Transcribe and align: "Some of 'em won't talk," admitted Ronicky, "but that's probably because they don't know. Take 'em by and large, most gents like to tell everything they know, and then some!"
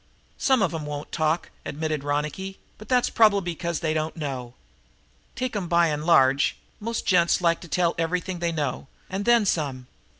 "Some 0.39 0.63
of 0.63 0.73
'em 0.73 0.87
won't 0.87 1.11
talk," 1.11 1.51
admitted 1.63 2.03
Ronicky, 2.03 2.57
"but 2.79 2.89
that's 2.89 3.11
probably 3.11 3.51
because 3.53 3.81
they 3.81 3.93
don't 3.93 4.17
know. 4.17 4.55
Take 5.35 5.55
'em 5.55 5.67
by 5.67 5.89
and 5.89 6.03
large, 6.05 6.55
most 6.79 7.05
gents 7.05 7.39
like 7.39 7.61
to 7.61 7.67
tell 7.67 7.93
everything 7.99 8.39
they 8.39 8.51
know, 8.51 8.87
and 9.11 9.25
then 9.25 9.45
some!" 9.45 9.85